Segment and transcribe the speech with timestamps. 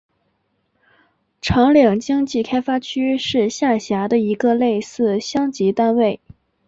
[1.43, 6.19] 长岭经济开发区是下辖的一个类似乡级单位。